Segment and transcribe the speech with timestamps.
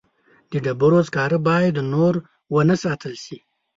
[0.51, 2.13] د ډبرو سکاره باید نور
[2.53, 3.37] ونه ساتل شي.